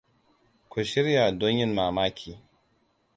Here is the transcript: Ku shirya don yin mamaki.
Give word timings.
Ku 0.71 0.77
shirya 0.89 1.23
don 1.39 1.55
yin 1.57 1.71
mamaki. 1.77 2.31